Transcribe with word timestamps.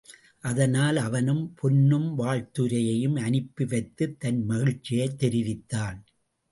அதனால் 0.39 0.97
அவனும் 0.97 1.53
பொன்னும், 1.55 2.19
வாழ்த்துரையும் 2.19 3.15
அனுப்பிவைத்துத் 3.15 4.17
தன் 4.17 4.45
மகிழ்ச்சியைத் 4.45 5.17
தெரிவித்தான். 5.17 6.03